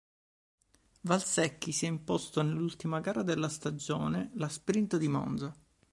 Valsecchi 1.01 1.71
si 1.71 1.85
è 1.85 1.87
imposto 1.87 2.41
nell'ultima 2.41 2.99
gara 3.01 3.21
della 3.21 3.49
stagione, 3.49 4.31
la 4.33 4.49
"sprint" 4.49 4.97
di 4.97 5.07
Monza. 5.07 5.53